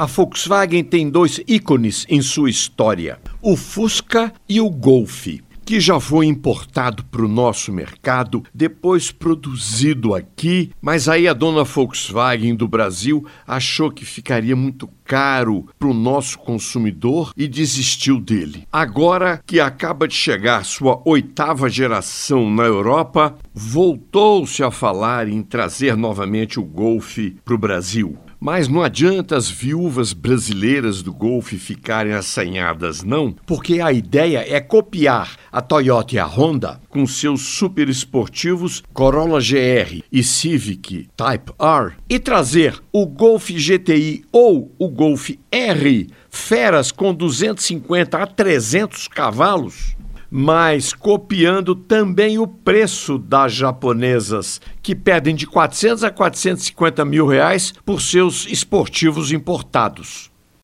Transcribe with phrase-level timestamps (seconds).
[0.00, 5.26] A Volkswagen tem dois ícones em sua história: o Fusca e o Golf
[5.62, 11.62] que já foi importado para o nosso mercado, depois produzido aqui, mas aí a dona
[11.62, 18.66] Volkswagen do Brasil achou que ficaria muito caro para o nosso consumidor e desistiu dele.
[18.72, 25.96] Agora que acaba de chegar sua oitava geração na Europa, voltou-se a falar em trazer
[25.96, 28.18] novamente o Golf para o Brasil.
[28.40, 34.58] Mas não adianta as viúvas brasileiras do Golf ficarem assanhadas, não, porque a ideia é
[34.60, 41.52] copiar a Toyota e a Honda com seus super esportivos Corolla GR e Civic Type
[41.58, 49.06] R e trazer o Golf GTI ou o Golf R, feras com 250 a 300
[49.08, 49.99] cavalos
[50.30, 57.74] mas copiando também o preço das japonesas, que pedem de 400 a 450 mil reais
[57.84, 60.29] por seus esportivos importados.